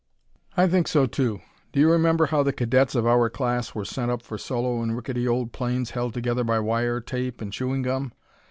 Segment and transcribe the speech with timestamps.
[0.57, 1.41] "I think so, too.
[1.71, 4.93] Do you remember how the Cadets of our class were sent up for solo in
[4.93, 8.11] rickety old planes held together by wire, tape and chewing gum?